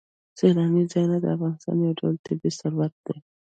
سیلاني 0.37 0.83
ځایونه 0.91 1.17
د 1.21 1.25
افغانستان 1.35 1.75
یو 1.79 1.97
ډول 1.99 2.15
طبعي 2.25 2.51
ثروت 2.59 2.93
دی. 3.05 3.17